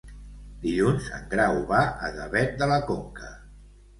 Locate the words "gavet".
2.17-2.57